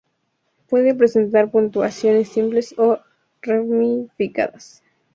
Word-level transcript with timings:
Puede 0.67 0.95
presentar 0.95 1.51
puntuaciones 1.51 2.27
simples 2.29 2.73
o 2.79 2.97
ramificadas. 3.43 4.81